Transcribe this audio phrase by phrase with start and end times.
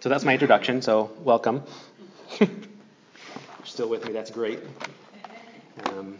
[0.00, 1.62] So that's my introduction, so welcome.
[2.38, 2.48] You're
[3.64, 4.60] still with me, that's great.
[5.86, 6.18] Um,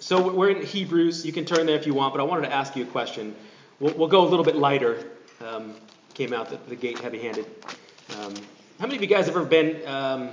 [0.00, 1.24] so we're in Hebrews.
[1.26, 3.36] You can turn there if you want, but I wanted to ask you a question.
[3.80, 5.10] We'll, we'll go a little bit lighter.
[5.40, 5.74] Um,
[6.14, 7.46] came out the, the gate heavy handed.
[8.18, 8.34] Um,
[8.78, 10.30] how many of you guys have ever been um,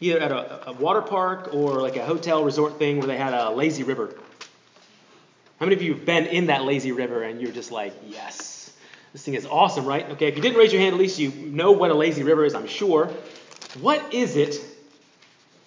[0.00, 3.34] either at a, a water park or like a hotel resort thing where they had
[3.34, 4.14] a lazy river?
[5.58, 8.57] How many of you have been in that lazy river and you're just like, yes,
[9.12, 10.08] this thing is awesome, right?
[10.10, 12.44] Okay, if you didn't raise your hand, at least you know what a lazy river
[12.44, 13.10] is, I'm sure.
[13.80, 14.60] What is it?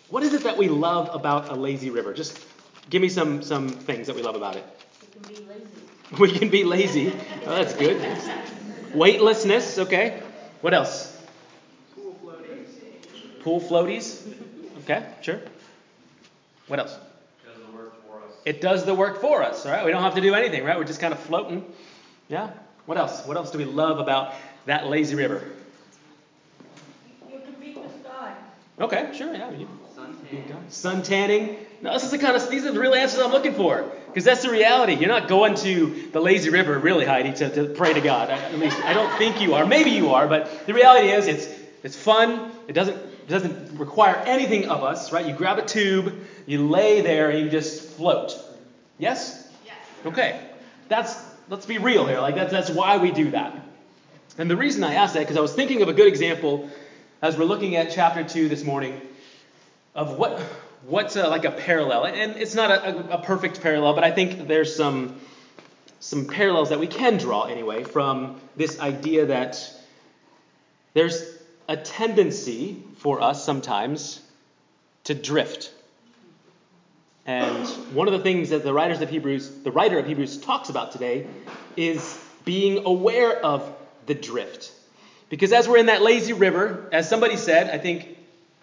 [0.09, 2.13] What is it that we love about a lazy river?
[2.13, 2.39] Just
[2.89, 4.65] give me some some things that we love about it.
[5.27, 5.67] We can be lazy.
[6.19, 7.13] We can be lazy.
[7.45, 8.01] Oh, that's good.
[8.93, 10.21] Weightlessness, okay.
[10.59, 11.17] What else?
[11.95, 13.43] Pool floaties.
[13.43, 14.33] Pool floaties.
[14.83, 15.39] Okay, sure.
[16.67, 16.97] What else?
[17.43, 18.31] It does the work for us.
[18.45, 19.85] It does the work for us, all right?
[19.85, 20.77] We don't have to do anything, right?
[20.77, 21.63] We're just kind of floating.
[22.27, 22.49] Yeah?
[22.91, 23.25] What else?
[23.25, 24.33] What else do we love about
[24.65, 25.41] that lazy river?
[27.31, 28.33] You can beat the sky.
[28.81, 29.49] Okay, sure, yeah.
[29.49, 30.69] You, Sun tan.
[30.69, 31.55] sun tanning.
[31.81, 33.89] No, this is the kind of these are the real answers I'm looking for.
[34.07, 34.95] Because that's the reality.
[34.95, 38.29] You're not going to the lazy river, really, Heidi, to, to pray to God.
[38.29, 39.65] At least I don't think you are.
[39.65, 41.47] Maybe you are, but the reality is it's
[41.83, 42.51] it's fun.
[42.67, 45.25] It doesn't it doesn't require anything of us, right?
[45.25, 46.13] You grab a tube,
[46.45, 48.37] you lay there, and you just float.
[48.99, 49.49] Yes?
[49.65, 49.75] Yes.
[50.05, 50.41] Okay.
[50.89, 52.19] That's let's be real here.
[52.19, 53.55] Like that's that's why we do that.
[54.39, 56.69] And the reason I asked that because I was thinking of a good example
[57.21, 58.99] as we're looking at chapter two this morning
[59.93, 60.39] of what
[60.85, 64.47] what's a, like a parallel, and it's not a, a, perfect parallel, but I think
[64.47, 65.19] there's some
[65.99, 69.61] some parallels that we can draw anyway from this idea that
[70.93, 71.21] there's
[71.67, 74.21] a tendency for us sometimes
[75.03, 75.71] to drift.
[77.31, 77.65] And
[77.95, 80.91] one of the things that the writers of Hebrews, the writer of Hebrews talks about
[80.91, 81.27] today
[81.77, 83.73] is being aware of
[84.05, 84.69] the drift.
[85.29, 88.17] Because as we're in that lazy river, as somebody said, I think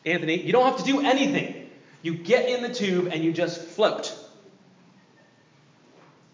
[0.05, 1.71] Anthony, you don't have to do anything.
[2.03, 4.15] You get in the tube and you just float.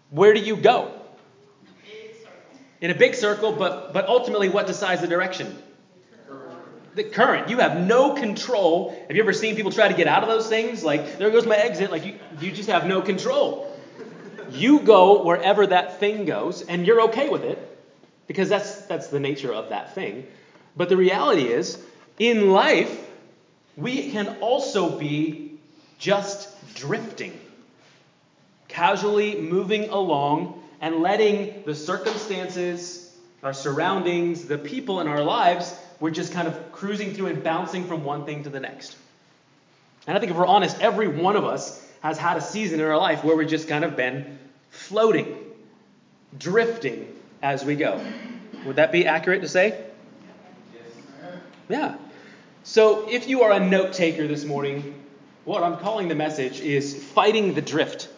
[0.09, 0.91] Where do you go?
[0.91, 5.57] In a big circle, In a big circle, but but ultimately what decides the direction?
[6.95, 7.49] The current.
[7.49, 8.97] You have no control.
[9.07, 10.83] Have you ever seen people try to get out of those things?
[10.83, 11.91] Like, there goes my exit.
[11.91, 13.71] Like, you, you just have no control.
[14.51, 17.59] You go wherever that thing goes, and you're okay with it
[18.27, 20.25] because that's, that's the nature of that thing.
[20.77, 21.77] But the reality is,
[22.17, 23.09] in life,
[23.75, 25.57] we can also be
[25.97, 27.37] just drifting,
[28.69, 33.13] casually moving along and letting the circumstances,
[33.43, 37.85] our surroundings, the people in our lives we're just kind of cruising through and bouncing
[37.85, 38.95] from one thing to the next.
[40.07, 42.85] And I think if we're honest, every one of us has had a season in
[42.85, 44.37] our life where we've just kind of been
[44.69, 45.37] floating,
[46.37, 47.07] drifting
[47.41, 48.05] as we go.
[48.65, 49.83] Would that be accurate to say?
[51.69, 51.95] Yeah.
[52.63, 55.03] So if you are a note taker this morning,
[55.45, 58.09] what I'm calling the message is fighting the drift.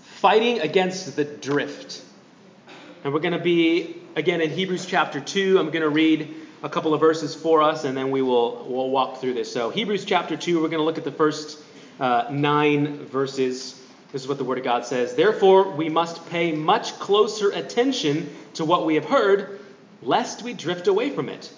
[0.00, 2.02] Fighting against the drift.
[3.04, 5.58] And we're going to be, again, in Hebrews chapter 2.
[5.58, 8.88] I'm going to read a couple of verses for us, and then we will we'll
[8.88, 9.52] walk through this.
[9.52, 11.58] So Hebrews chapter two, we're going to look at the first
[12.00, 13.78] uh, nine verses.
[14.12, 15.14] This is what the Word of God says.
[15.14, 19.60] Therefore, we must pay much closer attention to what we have heard,
[20.00, 21.52] lest we drift away from it.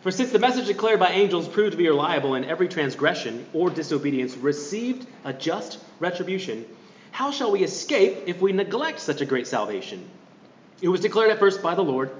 [0.00, 3.68] For since the message declared by angels proved to be reliable, and every transgression or
[3.68, 6.64] disobedience received a just retribution,
[7.10, 10.08] how shall we escape if we neglect such a great salvation?
[10.80, 12.10] It was declared at first by the Lord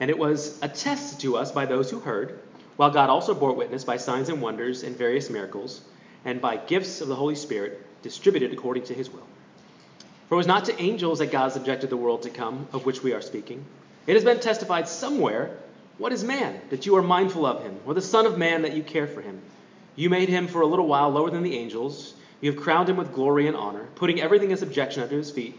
[0.00, 2.40] and it was attested to us by those who heard,
[2.76, 5.82] while God also bore witness by signs and wonders and various miracles,
[6.24, 9.26] and by gifts of the Holy Spirit distributed according to his will.
[10.28, 13.02] For it was not to angels that God subjected the world to come, of which
[13.02, 13.64] we are speaking.
[14.06, 15.56] It has been testified somewhere
[15.96, 18.74] What is man, that you are mindful of him, or the Son of Man, that
[18.74, 19.40] you care for him?
[19.94, 22.14] You made him for a little while lower than the angels.
[22.40, 25.56] You have crowned him with glory and honor, putting everything in subjection under his feet.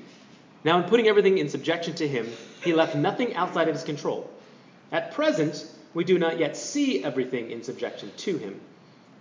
[0.65, 2.27] Now, in putting everything in subjection to him,
[2.63, 4.27] he left nothing outside of his control.
[4.91, 8.59] At present, we do not yet see everything in subjection to him,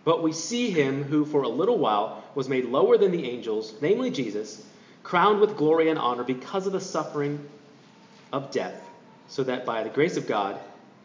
[0.05, 3.75] but we see him who for a little while was made lower than the angels,
[3.82, 4.64] namely Jesus,
[5.02, 7.47] crowned with glory and honor because of the suffering
[8.32, 8.82] of death,
[9.29, 10.58] so that by the grace of God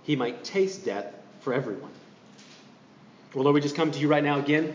[0.04, 1.92] he might taste death for everyone.
[3.34, 4.74] Well, Lord, we just come to you right now again.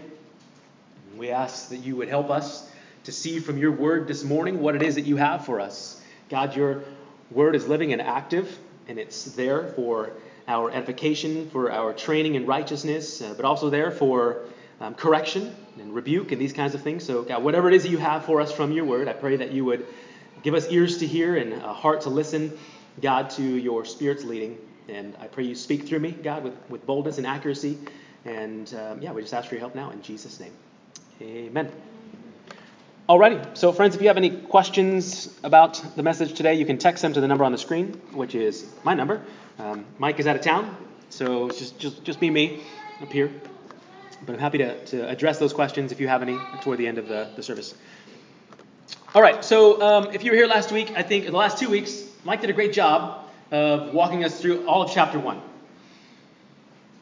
[1.17, 2.71] We ask that you would help us
[3.05, 6.01] to see from your word this morning what it is that you have for us.
[6.31, 6.83] God, your
[7.31, 8.59] word is living and active,
[8.89, 10.11] and it's there for
[10.49, 14.41] our edification, for our training in righteousness, uh, but also there for
[14.81, 17.05] um, correction and rebuke and these kinds of things.
[17.05, 19.37] So, God, whatever it is that you have for us from your word, I pray
[19.37, 19.87] that you would
[20.43, 22.57] give us ears to hear and a heart to listen,
[23.01, 24.59] God, to your Spirit's leading.
[24.89, 27.79] And I pray you speak through me, God, with, with boldness and accuracy.
[28.25, 30.53] And um, yeah, we just ask for your help now in Jesus' name.
[31.23, 31.71] Amen.
[33.07, 37.03] Alrighty, so friends, if you have any questions about the message today, you can text
[37.03, 39.21] them to the number on the screen, which is my number.
[39.59, 40.75] Um, Mike is out of town,
[41.11, 42.63] so it's just just just be me
[43.03, 43.31] up here.
[44.25, 46.97] But I'm happy to, to address those questions if you have any toward the end
[46.97, 47.75] of the, the service.
[49.15, 51.69] All right, so um, if you were here last week, I think the last two
[51.69, 55.43] weeks, Mike did a great job of walking us through all of chapter one.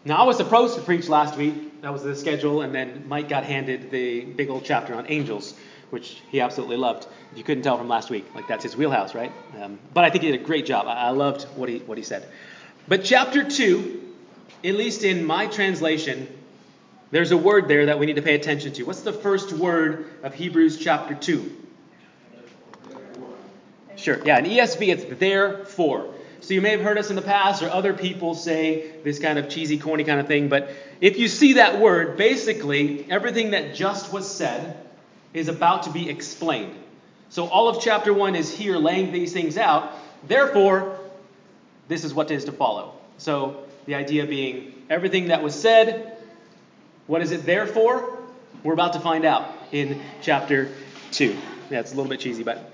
[0.05, 1.81] Now, I was supposed to preach last week.
[1.83, 5.55] That was the schedule, and then Mike got handed the big old chapter on angels
[5.93, 7.07] which he absolutely loved.
[7.33, 9.31] If you couldn't tell from last week, like that's his wheelhouse, right?
[9.61, 10.87] Um, but I think he did a great job.
[10.87, 12.27] I, I loved what he what he said.
[12.89, 14.01] But chapter two,
[14.65, 16.27] at least in my translation,
[17.11, 18.85] there's a word there that we need to pay attention to.
[18.85, 21.55] What's the first word of Hebrews chapter two?
[23.97, 24.19] Sure.
[24.25, 26.15] Yeah, in ESV it's therefore.
[26.41, 29.39] So you may have heard us in the past or other people say this kind
[29.39, 30.71] of cheesy, corny kind of thing, but
[31.03, 34.77] if you see that word, basically everything that just was said
[35.35, 36.75] is about to be explained.
[37.31, 39.93] So all of chapter 1 is here laying these things out.
[40.27, 40.99] Therefore,
[41.89, 42.95] this is what is to follow.
[43.19, 46.17] So the idea being everything that was said,
[47.07, 48.19] what is it there for?
[48.63, 50.71] We're about to find out in chapter
[51.13, 51.37] 2.
[51.71, 52.71] Yeah, it's a little bit cheesy, but.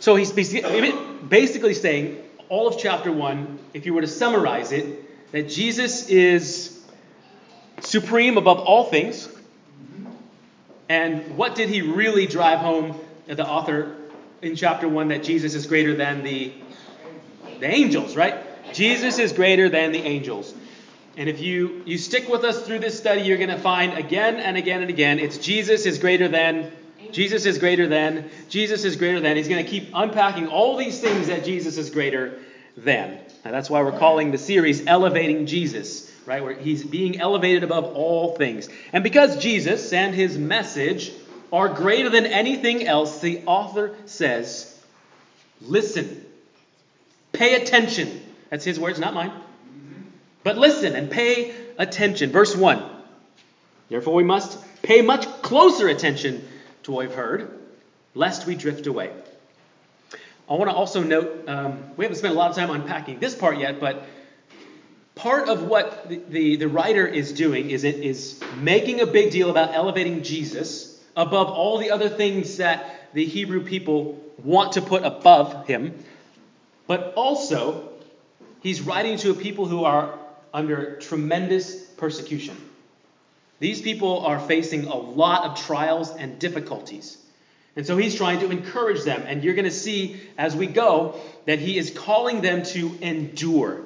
[0.00, 5.48] So he's basically saying all of chapter 1, if you were to summarize it, that
[5.48, 6.82] Jesus is
[7.80, 9.28] supreme above all things.
[10.88, 13.94] And what did he really drive home, the author
[14.40, 16.52] in chapter 1, that Jesus is greater than the,
[17.60, 18.36] the angels, right?
[18.72, 20.54] Jesus is greater than the angels.
[21.16, 24.36] And if you, you stick with us through this study, you're going to find again
[24.36, 26.70] and again and again it's Jesus is greater than,
[27.10, 29.36] Jesus is greater than, Jesus is greater than.
[29.36, 32.38] He's going to keep unpacking all these things that Jesus is greater
[32.76, 33.18] than.
[33.44, 36.44] And that's why we're calling the series Elevating Jesus right?
[36.44, 38.68] Where he's being elevated above all things.
[38.92, 41.10] And because Jesus and his message
[41.50, 44.78] are greater than anything else, the author says,
[45.62, 46.24] listen,
[47.32, 48.20] pay attention.
[48.50, 49.32] That's his words, not mine.
[50.44, 52.30] But listen and pay attention.
[52.30, 52.82] Verse 1.
[53.88, 56.46] Therefore, we must pay much closer attention
[56.82, 57.58] to what we've heard,
[58.14, 59.10] lest we drift away.
[60.48, 63.34] I want to also note um, we haven't spent a lot of time unpacking this
[63.34, 64.06] part yet, but
[65.18, 69.30] part of what the, the, the, writer is doing is, it is making a big
[69.32, 74.82] deal about elevating Jesus above all the other things that the Hebrew people want to
[74.82, 76.02] put above him.
[76.86, 77.88] But also,
[78.62, 80.18] he's writing to a people who are
[80.54, 82.56] under tremendous persecution.
[83.58, 87.18] These people are facing a lot of trials and difficulties.
[87.74, 89.22] And so he's trying to encourage them.
[89.26, 93.82] And you're going to see as we go that he is calling them to endure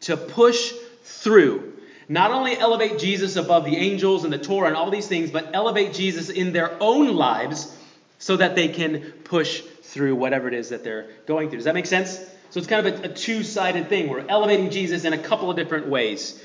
[0.00, 1.74] to push through.
[2.08, 5.50] Not only elevate Jesus above the angels and the Torah and all these things, but
[5.52, 7.76] elevate Jesus in their own lives
[8.18, 11.58] so that they can push through whatever it is that they're going through.
[11.58, 12.18] Does that make sense?
[12.50, 14.08] So it's kind of a, a two sided thing.
[14.08, 16.42] We're elevating Jesus in a couple of different ways.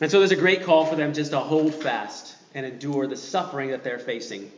[0.00, 3.16] And so there's a great call for them just to hold fast and endure the
[3.16, 4.50] suffering that they're facing.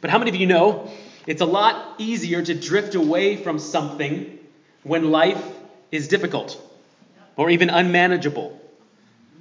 [0.00, 0.90] But how many of you know
[1.26, 4.38] it's a lot easier to drift away from something
[4.82, 5.42] when life
[5.92, 6.64] is difficult?
[7.38, 8.60] Or even unmanageable.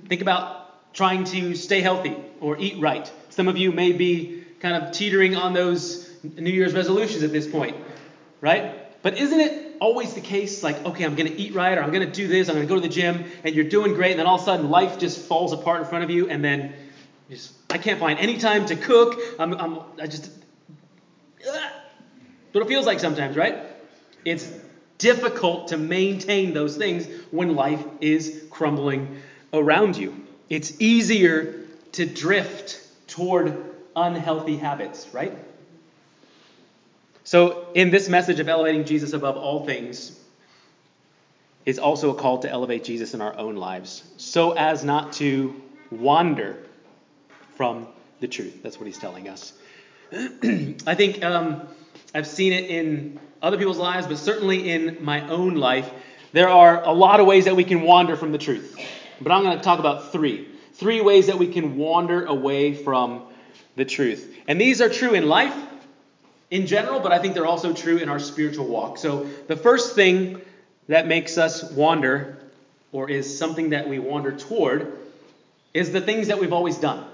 [0.07, 3.11] Think about trying to stay healthy or eat right.
[3.29, 7.45] Some of you may be kind of teetering on those New Year's resolutions at this
[7.45, 7.75] point,
[8.39, 9.01] right?
[9.01, 11.91] But isn't it always the case like, okay, I'm going to eat right or I'm
[11.91, 14.11] going to do this, I'm going to go to the gym, and you're doing great,
[14.11, 16.43] and then all of a sudden life just falls apart in front of you, and
[16.43, 16.73] then
[17.29, 19.19] just, I can't find any time to cook.
[19.39, 20.31] I'm, I'm I just,
[21.43, 21.57] that's
[22.51, 23.59] what it feels like sometimes, right?
[24.23, 24.51] It's
[24.97, 29.17] difficult to maintain those things when life is crumbling
[29.53, 30.15] around you.
[30.49, 33.57] It's easier to drift toward
[33.95, 35.37] unhealthy habits, right?
[37.23, 40.17] So, in this message of elevating Jesus above all things,
[41.67, 45.53] is also a call to elevate Jesus in our own lives so as not to
[45.91, 46.55] wander
[47.55, 47.85] from
[48.21, 48.63] the truth.
[48.63, 49.51] That's what he's telling us.
[50.13, 51.67] I think um,
[52.13, 55.89] I've seen it in other people's lives, but certainly in my own life,
[56.33, 58.79] there are a lot of ways that we can wander from the truth.
[59.21, 60.47] But I'm going to talk about three.
[60.73, 63.25] Three ways that we can wander away from
[63.75, 64.35] the truth.
[64.47, 65.55] And these are true in life
[66.49, 68.97] in general, but I think they're also true in our spiritual walk.
[68.97, 70.41] So the first thing
[70.87, 72.37] that makes us wander,
[72.91, 74.97] or is something that we wander toward,
[75.73, 77.05] is the things that we've always done.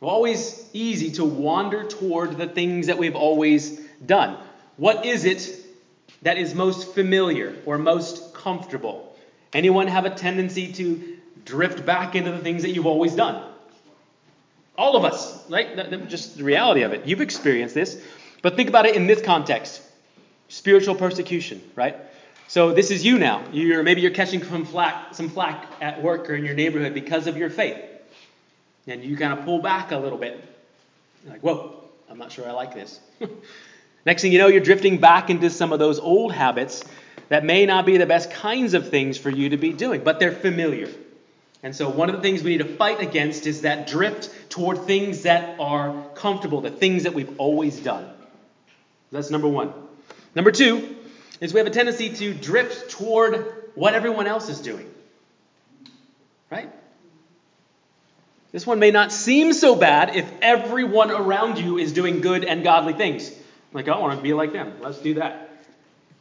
[0.00, 4.38] Always easy to wander toward the things that we've always done.
[4.76, 5.56] What is it
[6.22, 9.14] that is most familiar or most comfortable?
[9.52, 13.44] Anyone have a tendency to drift back into the things that you've always done?
[14.78, 16.08] All of us, right?
[16.08, 17.06] Just the reality of it.
[17.06, 18.02] You've experienced this.
[18.40, 19.82] But think about it in this context
[20.48, 21.96] spiritual persecution, right?
[22.48, 23.44] So this is you now.
[23.52, 27.26] You're maybe you're catching some flack, some flack at work or in your neighborhood because
[27.26, 27.78] of your faith,
[28.90, 30.44] and you kind of pull back a little bit.
[31.24, 33.00] You're like, whoa, I'm not sure I like this.
[34.06, 36.82] Next thing you know, you're drifting back into some of those old habits
[37.28, 40.18] that may not be the best kinds of things for you to be doing, but
[40.18, 40.88] they're familiar.
[41.62, 44.86] And so, one of the things we need to fight against is that drift toward
[44.86, 48.10] things that are comfortable, the things that we've always done.
[49.12, 49.74] That's number one.
[50.34, 50.96] Number two
[51.40, 54.90] is we have a tendency to drift toward what everyone else is doing.
[56.50, 56.70] Right?
[58.52, 62.64] This one may not seem so bad if everyone around you is doing good and
[62.64, 63.30] godly things.
[63.72, 64.74] Like, I want to be like them.
[64.80, 65.48] Let's do that.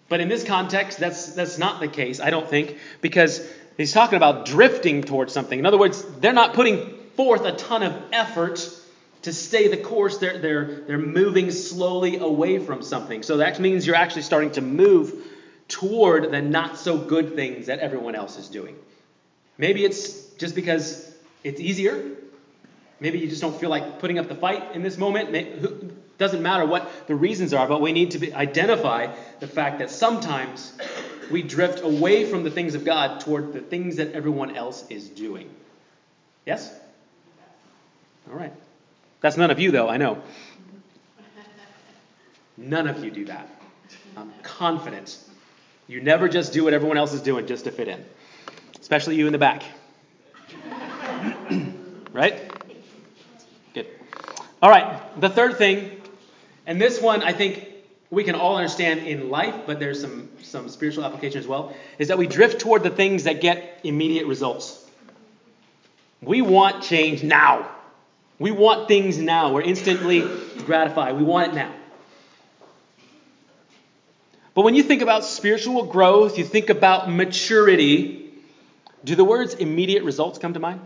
[0.10, 4.18] But in this context, that's, that's not the case, I don't think, because he's talking
[4.18, 5.58] about drifting towards something.
[5.58, 8.60] In other words, they're not putting forth a ton of effort
[9.24, 10.18] to stay the course.
[10.18, 13.24] They're, they're, they're moving slowly away from something.
[13.24, 15.14] So that means you're actually starting to move
[15.68, 18.76] toward the not so good things that everyone else is doing.
[19.58, 21.12] Maybe it's just because
[21.44, 22.16] it's easier.
[23.00, 25.34] Maybe you just don't feel like putting up the fight in this moment.
[25.36, 29.90] It doesn't matter what the reasons are, but we need to identify the fact that
[29.90, 30.74] sometimes
[31.32, 35.08] we drift away from the things of God toward the things that everyone else is
[35.08, 35.50] doing.
[36.46, 36.74] Yes?
[38.30, 38.54] All right.
[39.22, 40.22] That's none of you, though, I know.
[42.58, 43.48] None of you do that.
[44.18, 45.18] I'm confident.
[45.88, 48.04] You never just do what everyone else is doing just to fit in,
[48.80, 49.64] especially you in the back.
[52.12, 52.49] right?
[54.62, 56.02] All right, the third thing,
[56.68, 57.66] and this one I think
[58.12, 62.10] we can all understand in life, but there's some, some spiritual application as well, is
[62.10, 64.86] that we drift toward the things that get immediate results.
[66.22, 67.70] We want change now.
[68.38, 69.54] We want things now.
[69.54, 70.28] We're instantly
[70.66, 71.16] gratified.
[71.16, 71.74] We want it now.
[74.54, 78.34] But when you think about spiritual growth, you think about maturity,
[79.06, 80.82] do the words immediate results come to mind?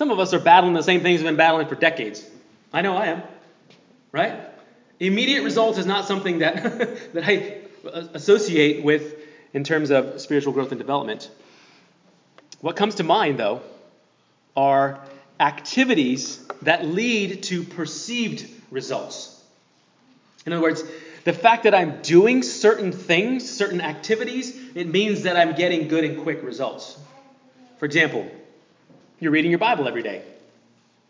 [0.00, 2.24] Some of us are battling the same things we've been battling for decades.
[2.72, 3.22] I know I am.
[4.12, 4.34] Right?
[4.98, 7.58] Immediate results is not something that, that I
[8.14, 9.14] associate with
[9.52, 11.30] in terms of spiritual growth and development.
[12.62, 13.60] What comes to mind, though,
[14.56, 15.00] are
[15.38, 19.38] activities that lead to perceived results.
[20.46, 20.82] In other words,
[21.24, 26.04] the fact that I'm doing certain things, certain activities, it means that I'm getting good
[26.04, 26.98] and quick results.
[27.76, 28.26] For example,
[29.20, 30.22] you're reading your Bible every day.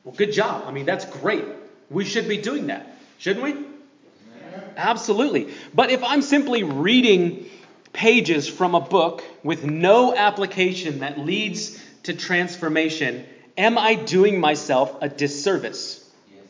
[0.05, 0.65] Well, good job.
[0.67, 1.45] I mean, that's great.
[1.89, 3.53] We should be doing that, shouldn't we?
[3.53, 4.61] Yeah.
[4.77, 5.53] Absolutely.
[5.73, 7.49] But if I'm simply reading
[7.93, 13.27] pages from a book with no application that leads to transformation,
[13.57, 16.09] am I doing myself a disservice?
[16.33, 16.45] Yes.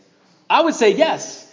[0.49, 1.47] I would say yes,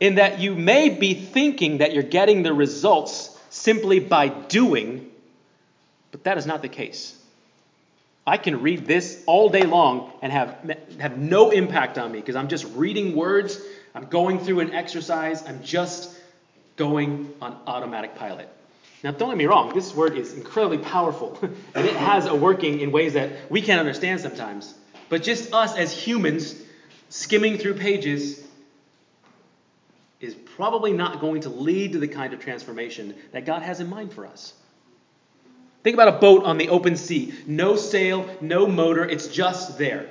[0.00, 5.10] in that you may be thinking that you're getting the results simply by doing,
[6.12, 7.16] but that is not the case.
[8.26, 10.58] I can read this all day long and have,
[10.98, 13.60] have no impact on me because I'm just reading words,
[13.94, 16.12] I'm going through an exercise, I'm just
[16.74, 18.48] going on automatic pilot.
[19.04, 21.38] Now, don't get me wrong, this word is incredibly powerful,
[21.74, 24.74] and it has a working in ways that we can't understand sometimes.
[25.08, 26.60] But just us as humans
[27.08, 28.44] skimming through pages
[30.18, 33.88] is probably not going to lead to the kind of transformation that God has in
[33.88, 34.54] mind for us.
[35.86, 37.32] Think about a boat on the open sea.
[37.46, 40.08] No sail, no motor, it's just there.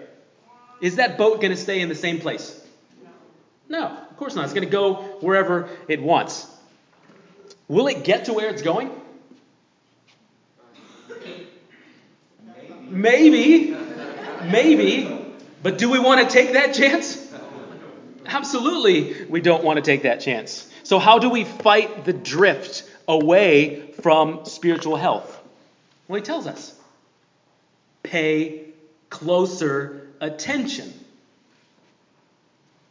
[0.79, 2.65] Is that boat going to stay in the same place?
[3.67, 4.45] No, of course not.
[4.45, 6.47] It's going to go wherever it wants.
[7.67, 8.89] Will it get to where it's going?
[12.83, 13.75] Maybe.
[14.45, 15.35] Maybe.
[15.61, 17.21] But do we want to take that chance?
[18.25, 20.71] Absolutely, we don't want to take that chance.
[20.83, 25.41] So, how do we fight the drift away from spiritual health?
[26.07, 26.73] Well, he tells us
[28.03, 28.67] pay
[29.09, 30.93] closer attention.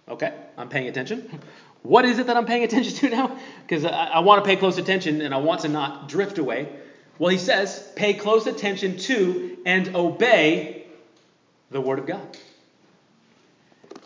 [0.08, 1.40] Okay, I'm paying attention.
[1.84, 3.38] What is it that I'm paying attention to now?
[3.60, 6.66] Because I, I, want to pay close attention and I want to not drift away.
[7.18, 10.86] Well, he says, pay close attention to and obey
[11.70, 12.38] the Word of God.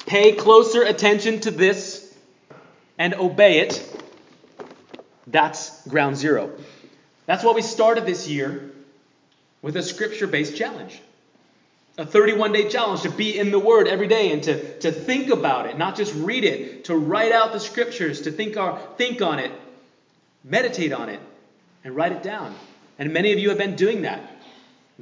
[0.06, 2.12] Pay closer attention to this
[2.98, 4.02] and obey it.
[5.28, 6.50] That's ground zero.
[7.26, 8.72] That's what we started this year
[9.62, 11.00] with a scripture based challenge.
[11.96, 15.30] A 31 day challenge to be in the Word every day and to, to think
[15.30, 19.20] about it, not just read it, to write out the scriptures, to think, our, think
[19.20, 19.50] on it,
[20.44, 21.20] Meditate on it
[21.84, 22.54] and write it down.
[22.98, 24.20] And many of you have been doing that.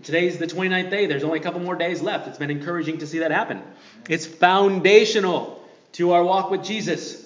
[0.03, 1.07] Today's the 29th day.
[1.07, 2.27] There's only a couple more days left.
[2.29, 3.63] It's been encouraging to see that happen.
[4.09, 7.23] It's foundational to our walk with Jesus.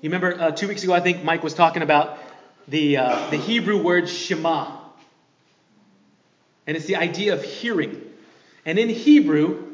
[0.00, 2.18] You remember uh, two weeks ago, I think Mike was talking about
[2.66, 4.77] the, uh, the Hebrew word Shema.
[6.68, 8.02] And it's the idea of hearing.
[8.66, 9.64] And in Hebrew,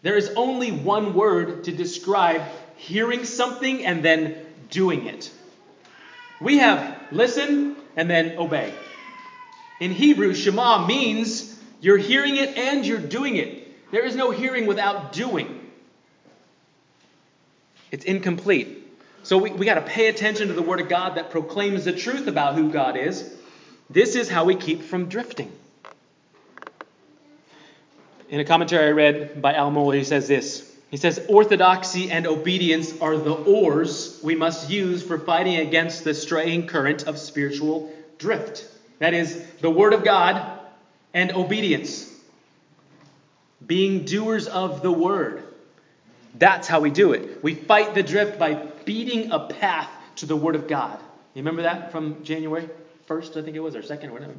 [0.00, 2.40] there is only one word to describe
[2.76, 4.36] hearing something and then
[4.70, 5.30] doing it.
[6.40, 8.72] We have listen and then obey.
[9.78, 13.90] In Hebrew, Shema means you're hearing it and you're doing it.
[13.90, 15.60] There is no hearing without doing.
[17.92, 18.82] It's incomplete.
[19.24, 21.92] So we, we got to pay attention to the Word of God that proclaims the
[21.92, 23.30] truth about who God is.
[23.90, 25.52] This is how we keep from drifting.
[28.28, 30.72] In a commentary I read by Al Mohler, he says this.
[30.90, 36.14] He says, Orthodoxy and obedience are the oars we must use for fighting against the
[36.14, 38.68] straying current of spiritual drift.
[38.98, 40.60] That is, the Word of God
[41.12, 42.12] and obedience.
[43.64, 45.44] Being doers of the Word.
[46.34, 47.42] That's how we do it.
[47.42, 48.54] We fight the drift by
[48.84, 50.98] beating a path to the Word of God.
[51.34, 52.68] You remember that from January
[53.08, 54.34] 1st, I think it was, or 2nd, or whatever.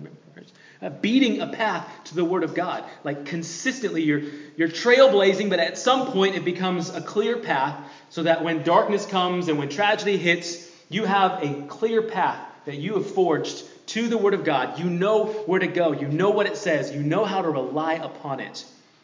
[0.80, 2.84] Uh, beating a path to the Word of God.
[3.04, 4.22] Like consistently, you're,
[4.58, 7.76] you're trailblazing, but at some point it becomes a clear path
[8.10, 12.76] so that when darkness comes and when tragedy hits, you have a clear path that
[12.76, 14.78] you have forged to the Word of God.
[14.78, 17.94] You know where to go, you know what it says, you know how to rely
[17.94, 18.64] upon it.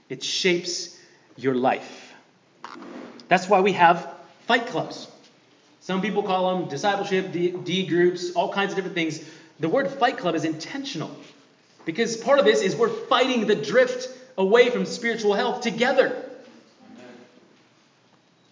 [0.10, 0.96] It shapes
[1.38, 2.13] your life.
[3.30, 4.13] That's why we have
[4.46, 5.08] fight clubs.
[5.80, 9.27] Some people call them discipleship, D, D groups, all kinds of different things.
[9.60, 11.10] The word fight club is intentional
[11.86, 16.24] because part of this is we're fighting the drift away from spiritual health together.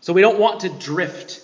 [0.01, 1.41] So we don't want to drift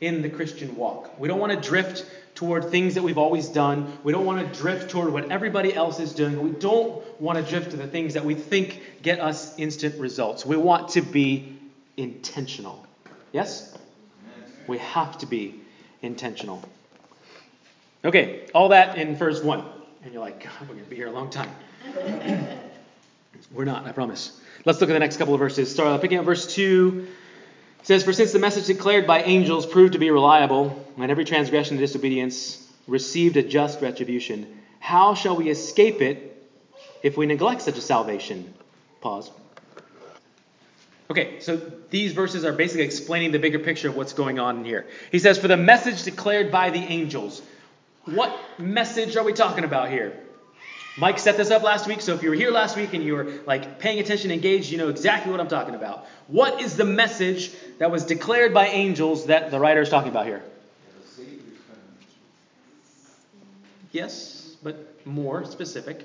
[0.00, 1.18] in the Christian walk.
[1.18, 3.98] We don't want to drift toward things that we've always done.
[4.04, 6.40] We don't want to drift toward what everybody else is doing.
[6.40, 10.46] We don't want to drift to the things that we think get us instant results.
[10.46, 11.58] We want to be
[11.96, 12.86] intentional.
[13.32, 13.76] Yes?
[14.68, 15.60] We have to be
[16.00, 16.62] intentional.
[18.04, 19.64] Okay, all that in verse 1.
[20.04, 21.50] And you're like, God, we're going to be here a long time.
[23.52, 24.40] we're not, I promise.
[24.64, 25.70] Let's look at the next couple of verses.
[25.70, 27.08] Start picking up verse 2.
[27.80, 31.24] It says, For since the message declared by angels proved to be reliable, and every
[31.24, 36.48] transgression and disobedience received a just retribution, how shall we escape it
[37.02, 38.54] if we neglect such a salvation?
[39.00, 39.30] Pause.
[41.10, 41.56] Okay, so
[41.90, 44.86] these verses are basically explaining the bigger picture of what's going on here.
[45.10, 47.42] He says, For the message declared by the angels.
[48.14, 50.18] What message are we talking about here?
[50.96, 53.14] Mike set this up last week, so if you were here last week and you
[53.14, 56.06] were like paying attention, engaged, you know exactly what I'm talking about.
[56.26, 60.26] What is the message that was declared by angels that the writer is talking about
[60.26, 60.42] here?
[63.92, 66.04] Yes, but more specific.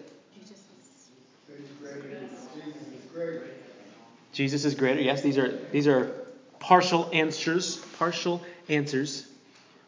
[4.34, 5.02] Jesus is greater.
[5.02, 6.12] Yes, these are these are
[6.60, 7.78] partial answers.
[7.98, 9.28] Partial answers.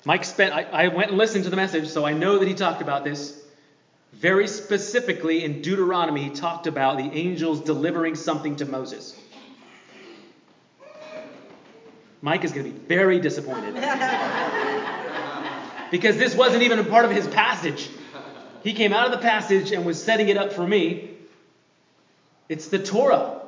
[0.06, 0.54] Mike spent.
[0.54, 3.04] I, I went and listened to the message, so I know that he talked about
[3.04, 3.42] this.
[4.14, 9.20] Very specifically in Deuteronomy, he talked about the angels delivering something to Moses.
[12.22, 13.76] Mike is going to be very disappointed.
[15.92, 17.88] because this wasn't even a part of his passage.
[18.64, 21.12] He came out of the passage and was setting it up for me.
[22.48, 23.42] It's the Torah,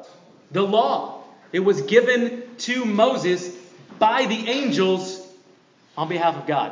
[0.52, 1.24] the law.
[1.52, 3.56] It was given to Moses
[4.00, 5.17] by the angels
[5.98, 6.72] on behalf of God.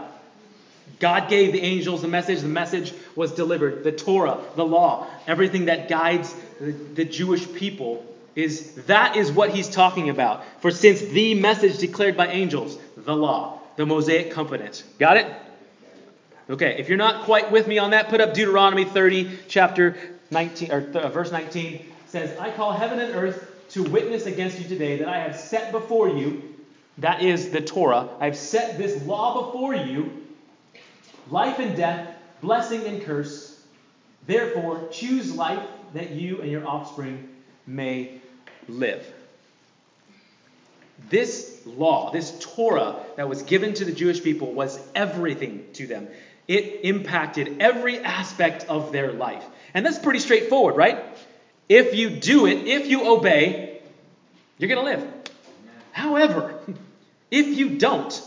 [1.00, 2.42] God gave the angels the message.
[2.42, 3.84] The message was delivered.
[3.84, 9.50] The Torah, the law, everything that guides the, the, Jewish people is that is what
[9.50, 10.44] he's talking about.
[10.62, 14.84] For since the message declared by angels, the law, the Mosaic covenant.
[15.00, 15.28] Got it?
[16.50, 19.98] Okay, if you're not quite with me on that, put up Deuteronomy 30, chapter
[20.30, 24.60] 19 or th- uh, verse 19 says, "I call heaven and earth to witness against
[24.60, 26.55] you today that I have set before you,
[27.00, 30.26] that is the Torah, I have set this law before you,
[31.30, 33.62] life and death, blessing and curse.
[34.26, 37.30] Therefore, choose life that you and your offspring
[37.68, 38.22] may
[38.68, 39.06] live.
[41.10, 46.08] This law, this Torah that was given to the Jewish people was everything to them.
[46.48, 49.44] It impacted every aspect of their life.
[49.74, 51.04] And that's pretty straightforward, right?
[51.68, 53.82] If you do it, if you obey,
[54.58, 55.14] you're going to live.
[55.92, 56.60] However,
[57.32, 58.22] if you don't,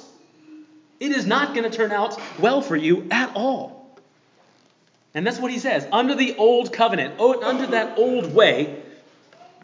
[1.01, 3.99] it is not going to turn out well for you at all.
[5.15, 5.87] And that's what he says.
[5.91, 8.83] Under the old covenant, under that old way,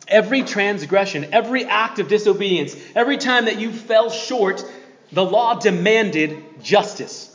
[0.09, 4.65] every transgression, every act of disobedience, every time that you fell short,
[5.13, 7.31] the law demanded justice.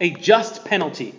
[0.00, 1.14] a just penalty.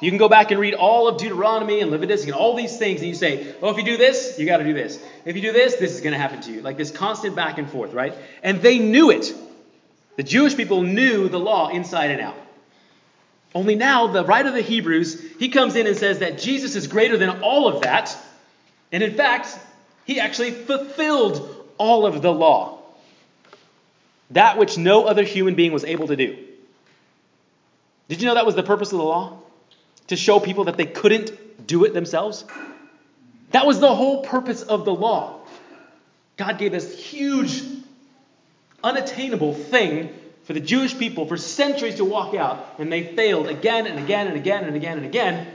[0.00, 3.00] You can go back and read all of Deuteronomy and Leviticus and all these things,
[3.00, 5.02] and you say, oh, if you do this, you got to do this.
[5.24, 6.62] If you do this, this is going to happen to you.
[6.62, 8.14] Like this constant back and forth, right?
[8.42, 9.32] And they knew it.
[10.16, 12.36] The Jewish people knew the law inside and out.
[13.54, 16.86] Only now, the writer of the Hebrews, he comes in and says that Jesus is
[16.86, 18.16] greater than all of that.
[18.90, 19.56] And in fact,
[20.04, 22.78] he actually fulfilled all of the law.
[24.30, 26.36] That which no other human being was able to do.
[28.08, 29.38] Did you know that was the purpose of the law?
[30.08, 32.44] To show people that they couldn't do it themselves?
[33.52, 35.38] That was the whole purpose of the law.
[36.36, 37.62] God gave this huge,
[38.84, 43.86] unattainable thing for the Jewish people for centuries to walk out, and they failed again
[43.86, 45.46] and again and again and again and again,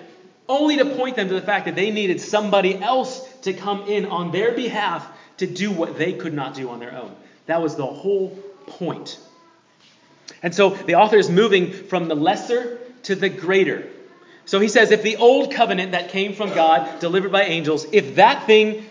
[0.48, 4.08] only to point them to the fact that they needed somebody else to come in
[4.08, 7.16] on their behalf to do what they could not do on their own.
[7.46, 8.30] That was the whole
[8.66, 9.20] point.
[10.42, 13.88] And so the author is moving from the lesser to the greater.
[14.46, 18.16] So he says, if the old covenant that came from God, delivered by angels, if
[18.16, 18.86] that thing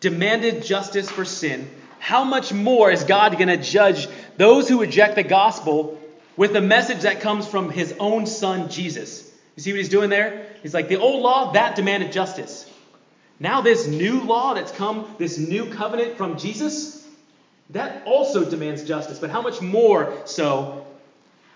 [0.00, 5.16] demanded justice for sin, how much more is God going to judge those who reject
[5.16, 6.00] the gospel
[6.36, 9.30] with the message that comes from his own son, Jesus?
[9.56, 10.46] You see what he's doing there?
[10.62, 12.70] He's like, the old law, that demanded justice.
[13.40, 17.06] Now, this new law that's come, this new covenant from Jesus,
[17.70, 19.18] that also demands justice.
[19.18, 20.86] But how much more so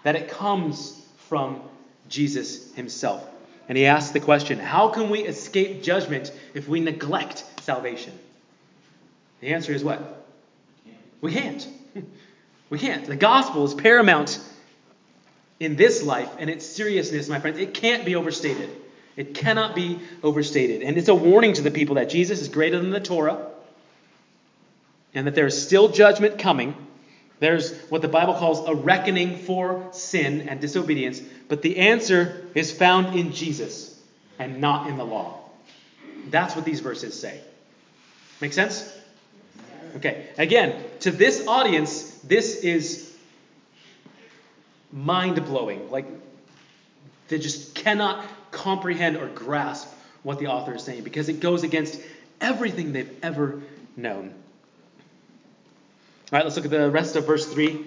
[0.03, 1.61] that it comes from
[2.09, 3.27] Jesus himself?
[3.69, 8.13] And he asks the question how can we escape judgment if we neglect salvation?
[9.41, 10.22] The answer is what?
[11.23, 11.67] We can't.
[12.69, 13.07] We can't.
[13.07, 14.39] The gospel is paramount
[15.59, 17.59] in this life and its seriousness, my friends.
[17.59, 18.69] It can't be overstated.
[19.17, 20.83] It cannot be overstated.
[20.83, 23.47] And it's a warning to the people that Jesus is greater than the Torah
[25.15, 26.75] and that there's still judgment coming.
[27.39, 31.21] There's what the Bible calls a reckoning for sin and disobedience.
[31.49, 34.01] But the answer is found in Jesus
[34.39, 35.39] and not in the law.
[36.31, 37.41] That's what these verses say.
[38.41, 38.93] Make sense?
[39.97, 43.15] Okay, again, to this audience, this is
[44.93, 45.91] mind blowing.
[45.91, 46.07] Like,
[47.29, 49.89] they just cannot comprehend or grasp
[50.23, 52.01] what the author is saying because it goes against
[52.41, 53.63] everything they've ever
[53.97, 54.35] known.
[56.33, 57.87] All right, let's look at the rest of verse 3.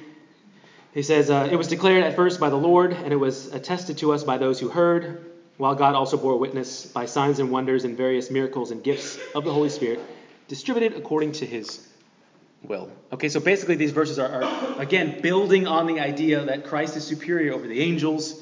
[0.93, 3.97] He says, uh, It was declared at first by the Lord, and it was attested
[3.99, 7.85] to us by those who heard, while God also bore witness by signs and wonders
[7.85, 9.99] and various miracles and gifts of the Holy Spirit,
[10.47, 11.87] distributed according to his
[12.67, 12.89] will.
[13.11, 17.05] Okay, so basically these verses are, are again building on the idea that Christ is
[17.05, 18.41] superior over the angels,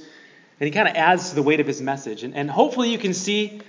[0.60, 2.24] and he kind of adds to the weight of his message.
[2.24, 3.62] And, and hopefully you can see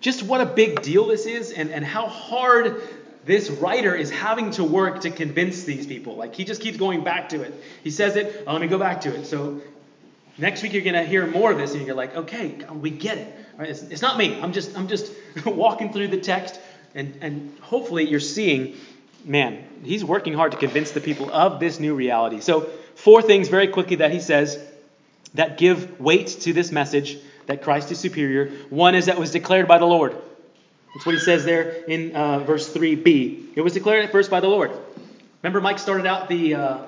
[0.00, 2.80] just what a big deal this is and, and how hard
[3.24, 6.16] this writer is having to work to convince these people.
[6.16, 7.52] Like he just keeps going back to it.
[7.82, 9.26] He says it, oh, let me go back to it.
[9.26, 9.60] So
[10.38, 13.18] next week you're going to hear more of this and you're like, okay, we get
[13.18, 13.34] it.
[13.58, 13.70] Right?
[13.70, 14.40] It's, it's not me.
[14.40, 15.12] I'm just I'm just
[15.44, 16.60] walking through the text
[16.94, 18.76] and, and hopefully you're seeing
[19.26, 22.40] man, he's working hard to convince the people of this new reality.
[22.40, 24.58] So, four things very quickly that he says
[25.34, 28.50] that give weight to this message that Christ is superior.
[28.70, 30.16] One is that was declared by the Lord.
[30.94, 33.48] That's what he says there in uh, verse 3b.
[33.54, 34.70] It was declared at first by the Lord.
[35.42, 36.78] Remember, Mike started out the, uh,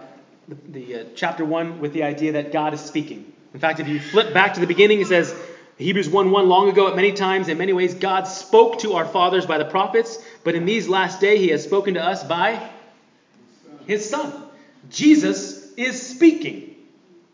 [0.49, 3.31] the, the uh, chapter 1 with the idea that God is speaking.
[3.53, 5.35] In fact, if you flip back to the beginning, it says,
[5.79, 9.05] Hebrews 1 1 long ago, at many times, in many ways, God spoke to our
[9.05, 12.71] fathers by the prophets, but in these last days, he has spoken to us by
[13.87, 14.33] his Son.
[14.89, 16.75] Jesus is speaking.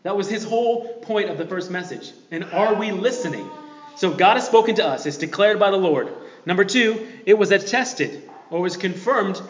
[0.03, 2.11] That was his whole point of the first message.
[2.29, 3.49] And are we listening?
[3.95, 5.05] So God has spoken to us.
[5.05, 6.09] It's declared by the Lord.
[6.45, 9.41] Number two, it was attested or was confirmed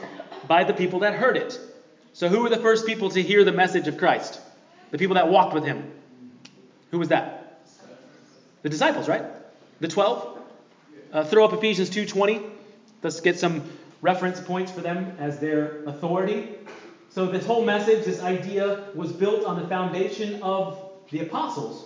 [0.47, 1.59] by the people that heard it.
[2.13, 4.39] So who were the first people to hear the message of Christ?
[4.91, 5.91] The people that walked with him.
[6.91, 7.63] Who was that?
[8.61, 9.23] The disciples, right?
[9.79, 10.37] The 12?
[11.11, 12.54] Uh, throw up Ephesians 2:20.
[13.05, 13.61] Let's get some
[14.01, 16.55] reference points for them as their authority.
[17.11, 21.85] So this whole message, this idea was built on the foundation of the apostles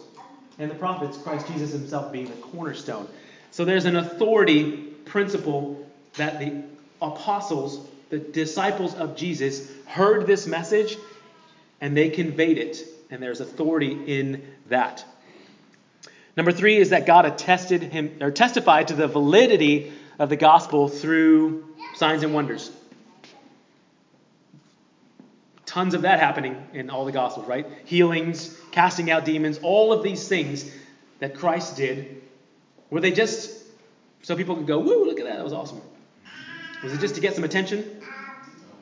[0.60, 3.06] and the prophets, Christ Jesus himself being the cornerstone.
[3.52, 6.64] So there's an authority principle that the
[7.02, 10.96] apostles, the disciples of Jesus, heard this message
[11.82, 12.78] and they conveyed it.
[13.12, 15.04] And there's authority in that.
[16.38, 20.90] Number three is that God attested him or testified to the validity of the gospel
[20.90, 21.64] through
[21.96, 22.72] signs and wonders.
[25.66, 27.66] Tons of that happening in all the gospels, right?
[27.86, 30.70] Healings, casting out demons, all of these things
[31.20, 32.22] that Christ did.
[32.90, 33.64] Were they just
[34.22, 35.82] so people could go, woo, look at that, that was awesome?
[36.84, 38.02] Was it just to get some attention?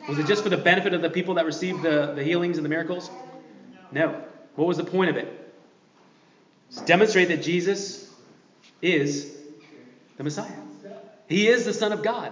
[0.08, 2.66] Was it just for the benefit of the people that received the, the healings and
[2.66, 3.10] the miracles?
[3.92, 4.24] No.
[4.56, 5.54] What was the point of it?
[6.70, 8.10] It's demonstrate that Jesus
[8.82, 9.36] is
[10.18, 10.52] the Messiah.
[11.28, 12.32] He is the Son of God.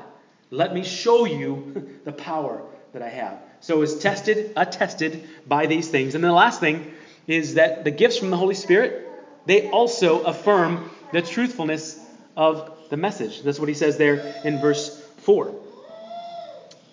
[0.52, 2.62] Let me show you the power
[2.94, 3.40] that I have.
[3.60, 6.16] So it's tested, attested by these things.
[6.16, 6.94] And the last thing
[7.28, 9.10] is that the gifts from the Holy Spirit,
[9.46, 12.00] they also affirm the truthfulness
[12.38, 13.42] of the message.
[13.42, 15.54] That's what he says there in verse 4.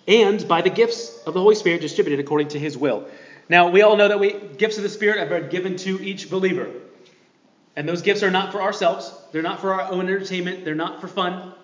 [0.08, 3.06] And by the gifts of the Holy Spirit distributed according to his will.
[3.48, 6.68] Now, we all know that we gifts of the Spirit been given to each believer.
[7.76, 11.00] And those gifts are not for ourselves, they're not for our own entertainment, they're not
[11.00, 11.54] for fun.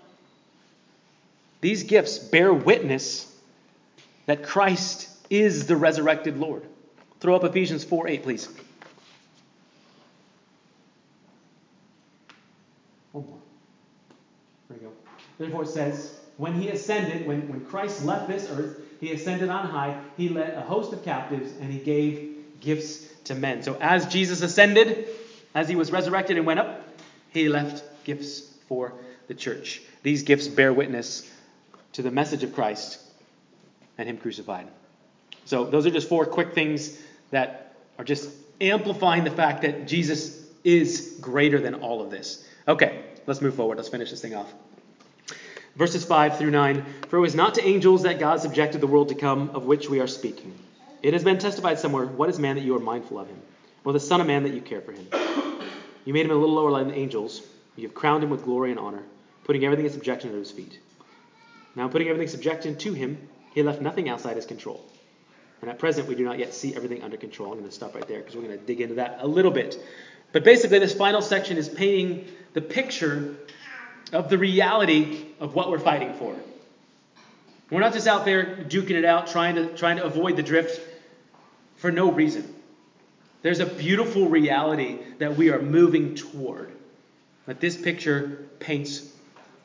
[1.60, 3.32] These gifts bear witness
[4.26, 6.64] that Christ is the resurrected Lord.
[7.20, 8.48] Throw up Ephesians 4 8, please.
[13.12, 13.38] One more.
[14.68, 14.92] There we go.
[15.38, 19.66] Therefore it says, when he ascended, when, when Christ left this earth, he ascended on
[19.66, 23.62] high, he led a host of captives, and he gave gifts to men.
[23.62, 25.08] So as Jesus ascended,
[25.54, 26.84] as he was resurrected and went up,
[27.30, 28.92] he left gifts for
[29.26, 29.82] the church.
[30.02, 31.27] These gifts bear witness
[31.98, 33.00] to the message of Christ
[33.98, 34.68] and him crucified.
[35.46, 36.96] So those are just four quick things
[37.32, 38.30] that are just
[38.60, 42.46] amplifying the fact that Jesus is greater than all of this.
[42.68, 43.78] Okay, let's move forward.
[43.78, 44.46] Let's finish this thing off.
[45.74, 49.08] Verses 5 through 9 For it was not to angels that God subjected the world
[49.08, 50.56] to come, of which we are speaking.
[51.02, 53.42] It has been testified somewhere, What is man that you are mindful of him?
[53.84, 55.08] Or the Son of Man that you care for him?
[56.04, 57.42] You made him a little lower than the angels.
[57.74, 59.02] You have crowned him with glory and honor,
[59.42, 60.78] putting everything in subjection under his feet.
[61.74, 64.84] Now, putting everything in subjection to him, he left nothing outside his control.
[65.60, 67.52] And at present, we do not yet see everything under control.
[67.52, 69.50] I'm going to stop right there because we're going to dig into that a little
[69.50, 69.76] bit.
[70.32, 73.36] But basically, this final section is painting the picture
[74.12, 76.34] of the reality of what we're fighting for.
[77.70, 80.80] We're not just out there duking it out, trying to, trying to avoid the drift
[81.76, 82.54] for no reason.
[83.42, 86.72] There's a beautiful reality that we are moving toward.
[87.46, 89.12] That this picture paints,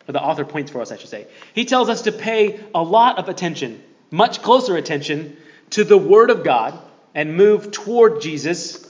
[0.07, 1.27] or the author points for us, I should say.
[1.53, 5.37] He tells us to pay a lot of attention, much closer attention,
[5.71, 6.77] to the Word of God
[7.15, 8.87] and move toward Jesus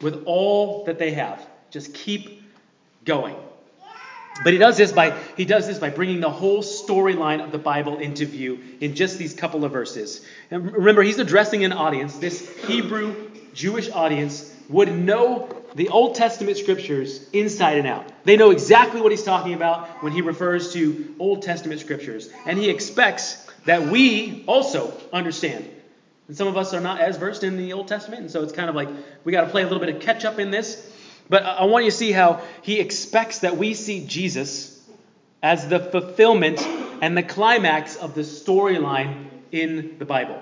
[0.00, 1.44] with all that they have.
[1.70, 2.42] Just keep
[3.04, 3.36] going.
[4.44, 7.58] But he does this by he does this by bringing the whole storyline of the
[7.58, 10.24] Bible into view in just these couple of verses.
[10.50, 12.18] And remember, he's addressing an audience.
[12.18, 18.10] This Hebrew Jewish audience would know the Old Testament scriptures inside and out.
[18.24, 22.58] They know exactly what he's talking about when he refers to Old Testament scriptures, and
[22.58, 25.68] he expects that we also understand.
[26.28, 28.54] And some of us are not as versed in the Old Testament, and so it's
[28.54, 28.88] kind of like
[29.24, 30.90] we got to play a little bit of catch up in this.
[31.28, 34.82] But I want you to see how he expects that we see Jesus
[35.42, 36.60] as the fulfillment
[37.02, 40.40] and the climax of the storyline in the Bible.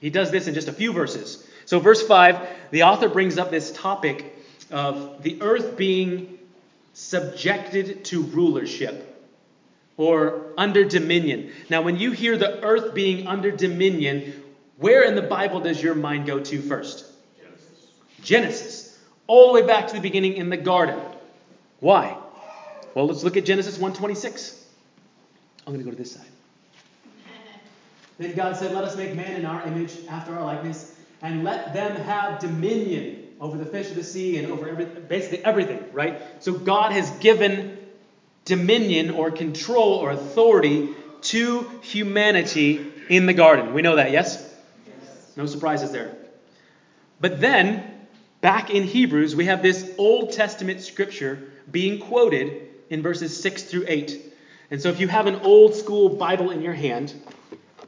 [0.00, 1.44] He does this in just a few verses.
[1.68, 4.36] So, verse 5, the author brings up this topic
[4.70, 6.38] of the earth being
[6.92, 9.04] subjected to rulership
[9.96, 11.52] or under dominion.
[11.70, 14.42] Now, when you hear the earth being under dominion,
[14.78, 17.04] where in the Bible does your mind go to first?
[17.36, 17.86] Genesis.
[18.22, 20.98] Genesis all the way back to the beginning in the garden.
[21.80, 22.16] Why?
[22.94, 24.64] Well, let's look at Genesis 1:26.
[25.66, 26.26] I'm going to go to this side.
[28.18, 30.87] then God said, "Let us make man in our image, after our likeness,
[31.22, 35.44] and let them have dominion over the fish of the sea and over every, basically
[35.44, 36.20] everything." Right?
[36.40, 37.78] So God has given
[38.44, 40.88] dominion or control or authority
[41.20, 43.74] to humanity in the garden.
[43.74, 44.54] We know that, yes?
[44.86, 45.32] yes.
[45.36, 46.16] No surprises there.
[47.20, 47.98] But then
[48.40, 53.86] Back in Hebrews, we have this Old Testament scripture being quoted in verses 6 through
[53.88, 54.32] 8.
[54.70, 57.12] And so if you have an old school Bible in your hand,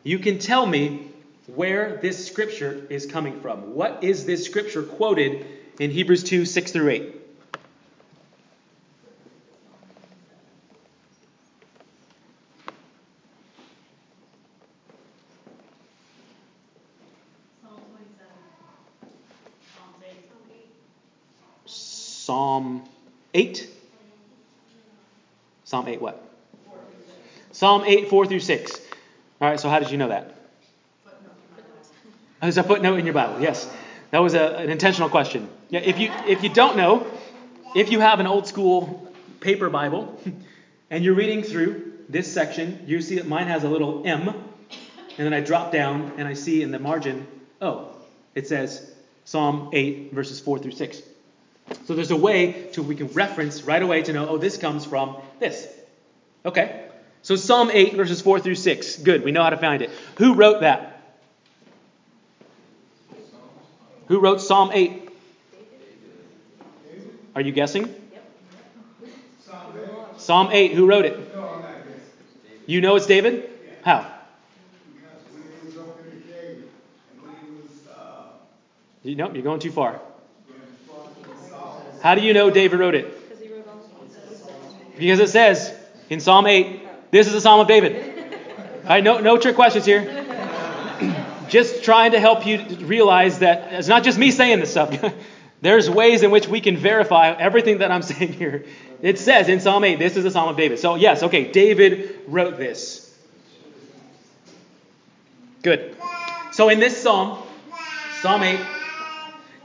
[0.03, 1.10] you can tell me
[1.55, 3.75] where this scripture is coming from.
[3.75, 5.47] What is this scripture quoted
[5.79, 7.17] in Hebrews 2 6 through 8?
[21.67, 22.85] Psalm
[23.35, 23.69] 8.
[25.65, 26.31] Psalm 8 what?
[27.53, 28.81] Psalm 8, 4 through 6.
[29.41, 30.39] All right, so how did you know that?
[32.40, 33.40] There's a footnote in your Bible.
[33.40, 33.70] Yes,
[34.12, 35.48] that was a, an intentional question.
[35.68, 37.07] Yeah, if you if you don't know,
[37.76, 40.18] if you have an old school paper Bible
[40.90, 44.37] and you're reading through this section, you see that mine has a little M, and
[45.18, 47.26] then I drop down and I see in the margin,
[47.61, 47.90] oh,
[48.35, 48.90] it says
[49.24, 51.03] Psalm 8 verses 4 through 6.
[51.85, 54.87] So there's a way to we can reference right away to know, oh, this comes
[54.87, 55.68] from this.
[56.44, 56.87] Okay.
[57.22, 58.96] So Psalm 8, verses 4 through 6.
[58.96, 59.24] Good.
[59.24, 59.90] We know how to find it.
[60.16, 60.89] Who wrote that?
[64.11, 65.09] Who wrote Psalm 8?
[67.37, 67.94] Are you guessing?
[70.16, 70.73] Psalm 8.
[70.73, 71.16] Who wrote it?
[72.66, 73.49] You know it's David?
[73.85, 74.12] How?
[79.05, 80.01] You, nope, you're going too far.
[82.03, 83.16] How do you know David wrote it?
[84.99, 85.73] Because it says
[86.09, 88.33] in Psalm 8, this is a Psalm of David.
[88.83, 90.27] All right, no, no trick questions here.
[91.51, 94.97] Just trying to help you realize that it's not just me saying this stuff.
[95.63, 98.65] There's ways in which we can verify everything that I'm saying here.
[99.03, 100.79] It says in Psalm 8, this is a Psalm of David.
[100.79, 103.07] So, yes, okay, David wrote this.
[105.63, 105.95] Good.
[106.53, 107.43] So, in this Psalm,
[108.23, 108.59] Psalm 8,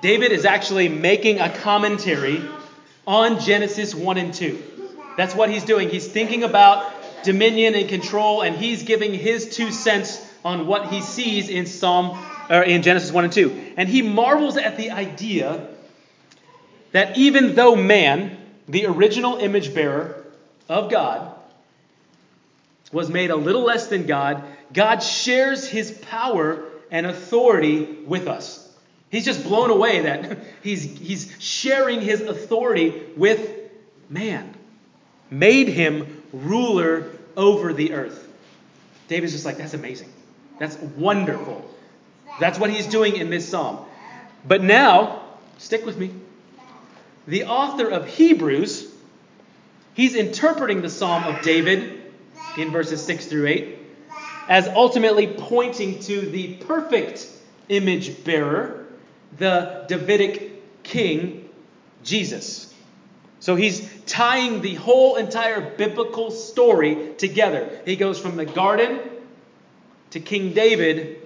[0.02, 2.44] David is actually making a commentary
[3.08, 4.64] on Genesis 1 and 2.
[5.18, 5.90] That's what he's doing.
[5.90, 6.92] He's thinking about
[7.24, 12.18] dominion and control, and he's giving his two cents on what he sees in Psalm
[12.50, 13.74] or in Genesis 1 and 2.
[13.78, 15.68] And he marvels at the idea
[16.92, 18.38] that even though man,
[18.70, 20.24] the original image bearer
[20.70, 21.34] of God,
[22.92, 28.62] was made a little less than God, God shares his power and authority with us.
[29.10, 33.50] He's just blown away that he's, he's sharing his authority with
[34.10, 34.54] man,
[35.32, 38.22] made him ruler over the earth.
[39.08, 40.10] David's just like, that's amazing.
[40.60, 41.70] That's wonderful.
[42.40, 43.86] That's what he's doing in this psalm.
[44.48, 45.24] But now,
[45.58, 46.12] stick with me.
[47.28, 48.92] The author of Hebrews,
[49.94, 52.02] he's interpreting the psalm of David
[52.58, 53.80] in verses 6 through 8
[54.48, 57.28] as ultimately pointing to the perfect
[57.68, 58.86] image bearer,
[59.38, 61.50] the Davidic king,
[62.04, 62.72] Jesus.
[63.40, 67.82] So he's tying the whole entire biblical story together.
[67.86, 69.00] He goes from the garden
[70.16, 71.18] to King David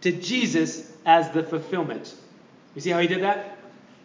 [0.00, 2.12] to Jesus as the fulfillment.
[2.74, 3.56] You see how he did that?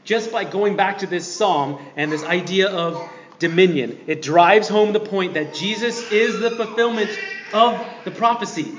[0.04, 4.94] Just by going back to this psalm and this idea of dominion, it drives home
[4.94, 7.10] the point that Jesus is the fulfillment
[7.52, 8.72] of the prophecy,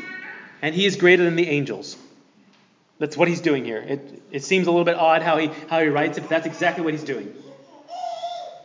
[0.63, 1.97] and he is greater than the angels.
[3.01, 3.79] That's what he's doing here.
[3.79, 6.47] It, it seems a little bit odd how he, how he writes it, but that's
[6.47, 7.35] exactly what he's doing.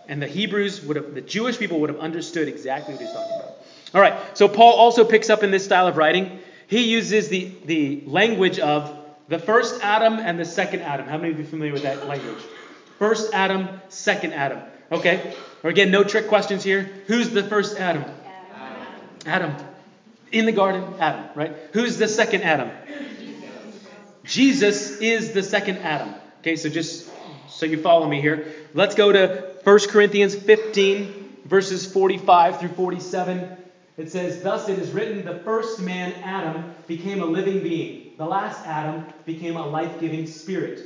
[0.08, 3.36] And the Hebrews would have, the Jewish people would have understood exactly what he's talking
[3.36, 3.58] about.
[3.96, 6.40] All right, so Paul also picks up in this style of writing.
[6.74, 11.06] He uses the, the language of the first Adam and the second Adam.
[11.06, 12.44] How many of you familiar with that language?
[12.98, 14.58] First Adam, second Adam.
[14.92, 15.36] Okay?
[15.62, 16.90] Or again, no trick questions here.
[17.06, 18.04] Who's the first Adam?
[18.56, 18.88] Adam.
[19.28, 19.68] Adam.
[20.32, 21.56] In the garden, Adam, right?
[21.74, 22.72] Who's the second Adam?
[24.24, 26.16] Jesus is the second Adam.
[26.40, 27.08] Okay, so just
[27.50, 33.63] so you follow me here, let's go to 1 Corinthians 15, verses 45 through 47.
[33.98, 38.14] It says, Thus it is written, the first man, Adam, became a living being.
[38.18, 40.80] The last Adam became a life giving spirit.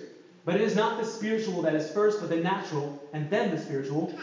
[0.46, 3.62] But it is not the spiritual that is first, but the natural, and then the
[3.62, 4.18] spiritual.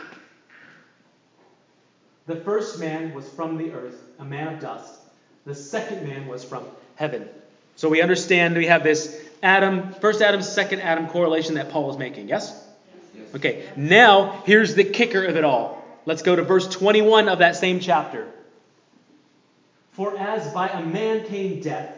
[2.26, 5.00] The first man was from the earth, a man of dust.
[5.44, 6.64] The second man was from
[6.96, 7.28] heaven.
[7.76, 11.98] So we understand we have this Adam, first Adam, second Adam correlation that Paul is
[11.98, 12.28] making.
[12.28, 12.66] Yes?
[13.34, 15.84] Okay, now here's the kicker of it all.
[16.06, 18.28] Let's go to verse 21 of that same chapter.
[19.94, 21.96] For as by a man came death,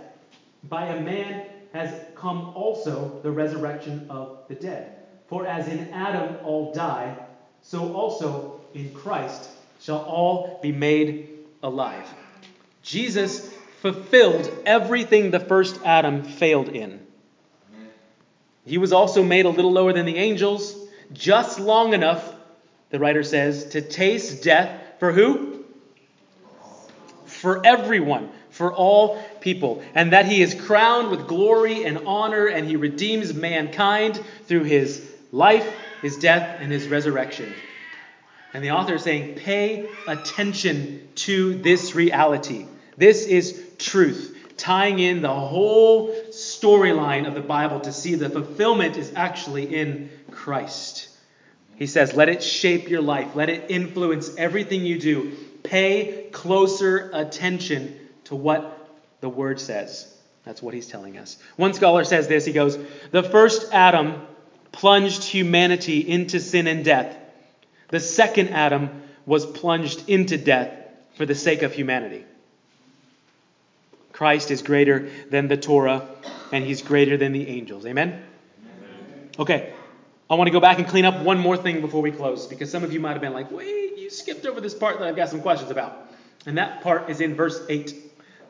[0.65, 4.97] by a man has come also the resurrection of the dead.
[5.29, 7.17] For as in Adam all die,
[7.63, 9.49] so also in Christ
[9.81, 11.31] shall all be made
[11.63, 12.07] alive.
[12.83, 17.01] Jesus fulfilled everything the first Adam failed in.
[18.67, 20.77] He was also made a little lower than the angels,
[21.15, 22.35] just long enough,
[22.91, 25.56] the writer says, to taste death for who?
[27.41, 29.83] For everyone, for all people.
[29.95, 35.07] And that he is crowned with glory and honor, and he redeems mankind through his
[35.33, 35.69] life,
[36.03, 37.53] his death, and his resurrection.
[38.55, 42.67] And the author is saying, pay attention to this reality.
[42.97, 48.97] This is truth, tying in the whole storyline of the Bible to see the fulfillment
[48.97, 51.09] is actually in Christ.
[51.77, 55.33] He says, let it shape your life, let it influence everything you do.
[55.67, 58.89] Pay closer attention to what
[59.21, 60.13] the Word says.
[60.45, 61.39] That's what he's telling us.
[61.57, 62.79] One scholar says this he goes,
[63.11, 64.23] The first Adam
[64.71, 67.17] plunged humanity into sin and death.
[67.89, 70.73] The second Adam was plunged into death
[71.15, 72.25] for the sake of humanity.
[74.13, 76.09] Christ is greater than the Torah,
[76.53, 77.85] and he's greater than the angels.
[77.85, 78.23] Amen?
[79.39, 79.73] Okay,
[80.31, 82.71] I want to go back and clean up one more thing before we close, because
[82.71, 85.17] some of you might have been like, wait, you skipped over this part that I've
[85.17, 86.09] got some questions about.
[86.47, 87.93] And that part is in verse 8.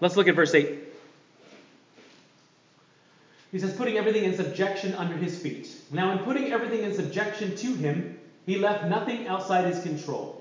[0.02, 0.78] Let's look at verse 8.
[3.52, 5.74] He says, putting everything in subjection under his feet.
[5.90, 10.40] Now, in putting everything in subjection to him, He left nothing outside his control.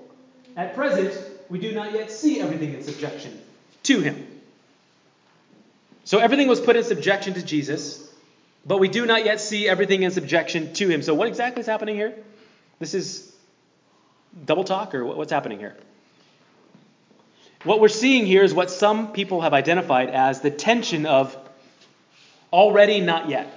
[0.58, 1.18] At present,
[1.50, 3.42] we do not yet see everything in subjection
[3.84, 4.28] to him.
[6.04, 8.08] So everything was put in subjection to Jesus,
[8.66, 11.02] but we do not yet see everything in subjection to him.
[11.02, 12.14] So what exactly is happening here?
[12.80, 13.35] This is
[14.44, 15.76] double talk, or what's happening here?
[17.64, 21.36] What we're seeing here is what some people have identified as the tension of
[22.54, 23.52] already not yet.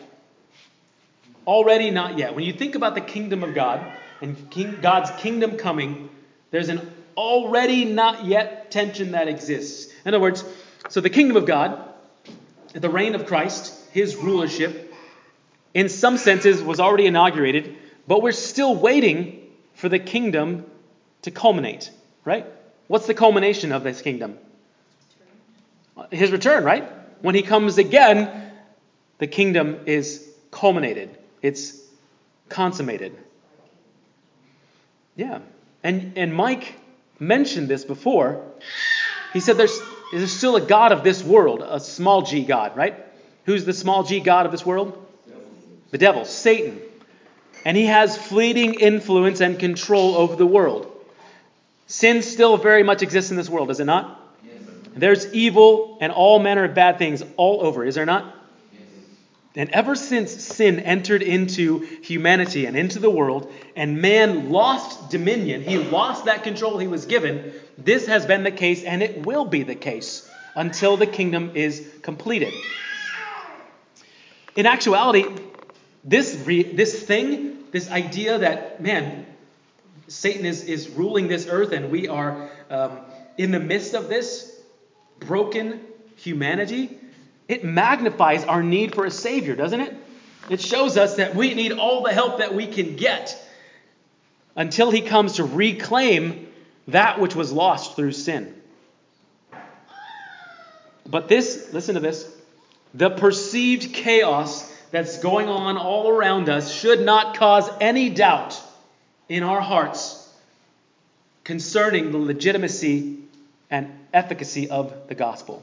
[1.46, 2.34] Already not yet.
[2.34, 3.84] When you think about the kingdom of God
[4.20, 6.08] and king, God's kingdom coming,
[6.50, 9.92] there's an already not yet tension that exists.
[10.04, 10.44] In other words,
[10.88, 11.82] so the kingdom of God,
[12.72, 14.94] the reign of Christ, his rulership,
[15.74, 17.76] in some senses was already inaugurated,
[18.06, 19.37] but we're still waiting
[19.78, 20.66] for the kingdom
[21.22, 21.90] to culminate,
[22.24, 22.44] right?
[22.88, 24.36] What's the culmination of this kingdom?
[26.10, 26.84] His return, right?
[27.22, 28.50] When he comes again,
[29.18, 31.80] the kingdom is culminated, it's
[32.48, 33.16] consummated.
[35.14, 35.38] Yeah.
[35.84, 36.74] And, and Mike
[37.20, 38.44] mentioned this before.
[39.32, 39.78] He said there's,
[40.12, 42.96] there's still a God of this world, a small g God, right?
[43.44, 45.06] Who's the small g God of this world?
[45.92, 46.80] The devil, Satan.
[47.68, 50.90] And he has fleeting influence and control over the world.
[51.86, 54.18] Sin still very much exists in this world, does it not?
[54.42, 54.54] Yes.
[54.96, 58.34] There's evil and all manner of bad things all over, is there not?
[58.72, 58.82] Yes.
[59.54, 65.60] And ever since sin entered into humanity and into the world, and man lost dominion,
[65.60, 69.44] he lost that control he was given, this has been the case and it will
[69.44, 72.54] be the case until the kingdom is completed.
[74.56, 75.26] In actuality,
[76.02, 79.26] this, re- this thing, this idea that, man,
[80.08, 82.98] Satan is, is ruling this earth, and we are um,
[83.36, 84.60] in the midst of this
[85.20, 85.80] broken
[86.16, 86.98] humanity.
[87.46, 89.94] It magnifies our need for a Savior, doesn't it?
[90.48, 93.36] It shows us that we need all the help that we can get
[94.56, 96.48] until He comes to reclaim
[96.88, 98.54] that which was lost through sin.
[101.06, 102.30] But this, listen to this,
[102.94, 108.60] the perceived chaos that's going on all around us should not cause any doubt
[109.28, 110.24] in our hearts
[111.44, 113.18] concerning the legitimacy
[113.70, 115.62] and efficacy of the gospel.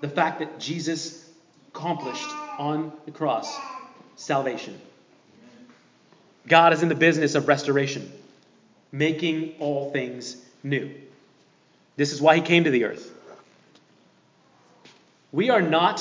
[0.00, 1.28] The fact that Jesus
[1.68, 2.28] accomplished
[2.58, 3.56] on the cross
[4.16, 4.78] salvation.
[6.46, 8.10] God is in the business of restoration,
[8.92, 10.90] making all things new.
[11.96, 13.12] This is why he came to the earth.
[15.32, 16.00] We are not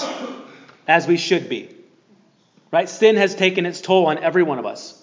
[0.89, 1.69] as we should be.
[2.71, 2.89] Right?
[2.89, 5.01] Sin has taken its toll on every one of us.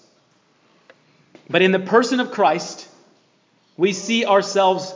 [1.49, 2.87] But in the person of Christ,
[3.77, 4.93] we see ourselves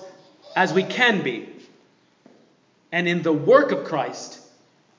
[0.56, 1.50] as we can be.
[2.92, 4.40] And in the work of Christ,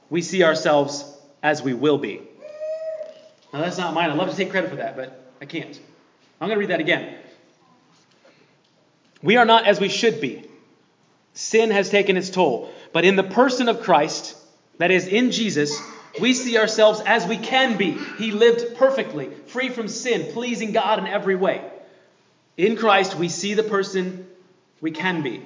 [0.09, 1.05] we see ourselves
[1.43, 2.23] as we will be.
[3.53, 4.11] Now, that's not mine.
[4.11, 5.79] I'd love to take credit for that, but I can't.
[6.41, 7.15] I'm going to read that again.
[9.23, 10.49] We are not as we should be.
[11.35, 12.73] Sin has taken its toll.
[12.95, 14.37] But in the person of Christ,
[14.83, 15.81] that is, in Jesus,
[16.21, 17.93] we see ourselves as we can be.
[18.19, 21.63] He lived perfectly, free from sin, pleasing God in every way.
[22.57, 24.27] In Christ, we see the person
[24.81, 25.41] we can be.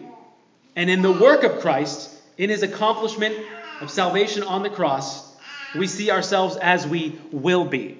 [0.74, 3.37] And in the work of Christ, in his accomplishment
[3.82, 5.37] of salvation on the cross,
[5.74, 7.99] we see ourselves as we will be.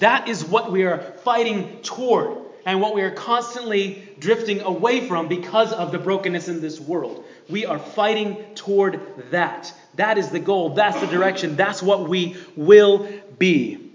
[0.00, 5.28] That is what we are fighting toward and what we are constantly drifting away from
[5.28, 7.24] because of the brokenness in this world.
[7.48, 9.00] We are fighting toward
[9.30, 9.72] that.
[9.96, 10.70] That is the goal.
[10.70, 11.56] That's the direction.
[11.56, 13.08] That's what we will
[13.38, 13.90] be.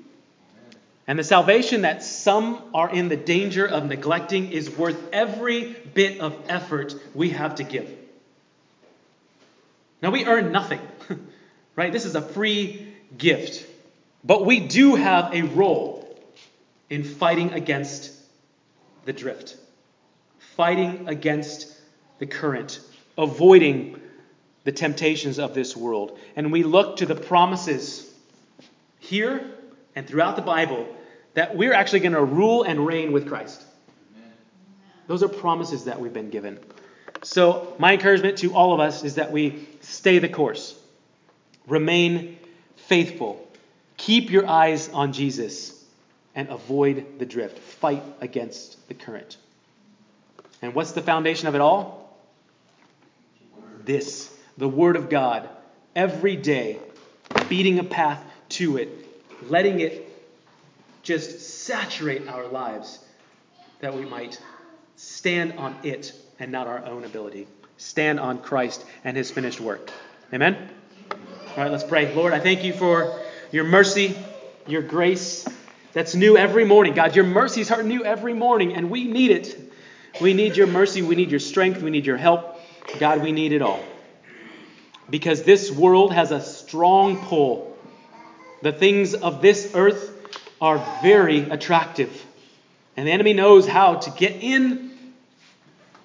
[1.07, 6.19] And the salvation that some are in the danger of neglecting is worth every bit
[6.19, 7.89] of effort we have to give.
[10.01, 10.81] Now, we earn nothing,
[11.75, 11.91] right?
[11.91, 13.65] This is a free gift.
[14.23, 16.03] But we do have a role
[16.89, 18.11] in fighting against
[19.07, 19.55] the drift,
[20.37, 21.73] fighting against
[22.19, 22.81] the current,
[23.17, 24.01] avoiding
[24.65, 26.19] the temptations of this world.
[26.35, 28.13] And we look to the promises
[28.99, 29.49] here
[29.95, 30.93] and throughout the Bible
[31.35, 33.63] that we're actually going to rule and reign with Christ.
[35.07, 36.59] Those are promises that we've been given.
[37.23, 40.77] So, my encouragement to all of us is that we stay the course,
[41.65, 42.37] remain
[42.75, 43.47] faithful,
[43.95, 45.76] keep your eyes on Jesus,
[46.37, 47.57] and avoid the drift.
[47.57, 49.35] Fight against the current.
[50.61, 52.15] And what's the foundation of it all?
[53.83, 55.49] This the Word of God
[55.95, 56.79] every day,
[57.49, 58.89] beating a path to it,
[59.49, 60.03] letting it
[61.01, 62.99] just saturate our lives
[63.79, 64.41] that we might
[64.95, 67.47] stand on it and not our own ability.
[67.77, 69.91] Stand on Christ and his finished work.
[70.33, 70.69] Amen?
[71.11, 71.17] All
[71.57, 72.13] right, let's pray.
[72.13, 73.19] Lord, I thank you for
[73.51, 74.15] your mercy,
[74.67, 75.47] your grace
[75.97, 76.93] that's new every morning.
[76.93, 79.73] God, your mercies are new every morning, and we need it.
[80.21, 81.01] We need your mercy.
[81.01, 81.81] We need your strength.
[81.81, 82.61] We need your help.
[82.99, 83.83] God, we need it all.
[85.09, 87.75] Because this world has a strong pull.
[88.61, 90.13] The things of this earth
[90.61, 92.23] are very attractive.
[92.95, 94.91] And the enemy knows how to get in,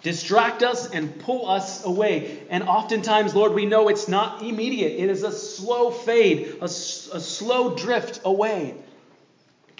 [0.03, 2.38] distract us, and pull us away.
[2.49, 6.68] And oftentimes, Lord, we know it's not immediate, it is a slow fade, a, a
[6.70, 8.74] slow drift away.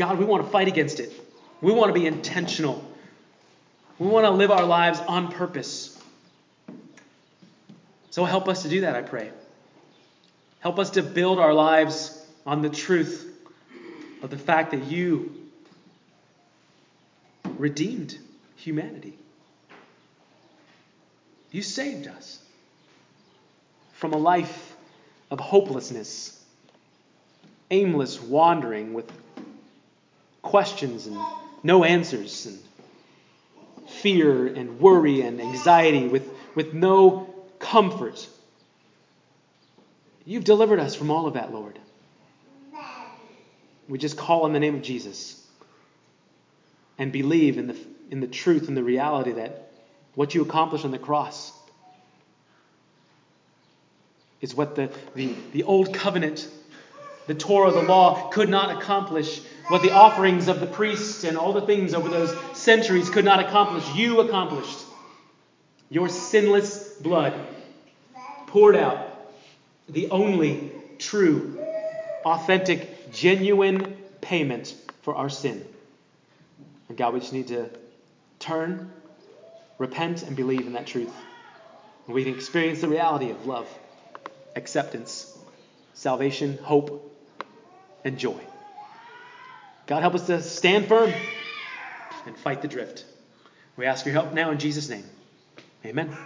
[0.03, 1.13] God, we want to fight against it.
[1.61, 2.85] We want to be intentional.
[4.01, 5.97] We want to live our lives on purpose.
[8.11, 9.31] So help us to do that, I pray.
[10.59, 13.33] Help us to build our lives on the truth
[14.25, 15.37] of the fact that you
[17.57, 18.19] redeemed
[18.57, 19.17] humanity.
[21.53, 22.41] You saved us
[23.93, 24.75] from a life
[25.31, 26.43] of hopelessness,
[27.71, 29.09] aimless wandering with
[30.43, 31.19] questions and
[31.63, 32.59] no answers, and
[33.89, 38.29] fear and worry and anxiety with, with no comfort.
[40.25, 41.79] You've delivered us from all of that, Lord.
[43.89, 45.45] We just call on the name of Jesus
[46.99, 47.77] and believe in the,
[48.11, 49.71] in the truth and the reality that
[50.15, 51.53] what you accomplished on the cross
[54.41, 56.49] is what the, the, the old covenant,
[57.27, 61.53] the Torah, the law, could not accomplish, what the offerings of the priests and all
[61.53, 63.85] the things over those centuries could not accomplish.
[63.95, 64.79] You accomplished.
[65.89, 67.35] Your sinless blood
[68.47, 69.31] poured out,
[69.89, 71.59] the only true,
[72.25, 75.65] authentic, genuine payment for our sin.
[76.89, 77.71] And God, we just need to
[78.39, 78.91] turn,
[79.79, 81.13] repent, and believe in that truth.
[82.07, 83.69] And we can experience the reality of love,
[84.57, 85.37] acceptance,
[85.95, 87.11] salvation, hope,
[88.05, 88.41] and joy.
[89.87, 91.13] God, help us to stand firm
[92.27, 93.05] and fight the drift.
[93.77, 95.05] We ask your help now in Jesus' name.
[95.85, 96.17] Amen.